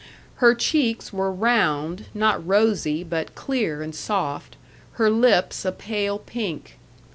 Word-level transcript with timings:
Her 0.37 0.55
cheeks 0.55 1.13
were 1.13 1.31
round, 1.31 2.05
not 2.15 2.43
rosy, 2.43 3.03
but 3.03 3.35
clear 3.35 3.83
and 3.83 3.93
soft; 3.93 4.55
her 4.93 5.11
lips 5.11 5.63
a 5.63 5.71
pale 5.71 6.17
pink. 6.17 6.79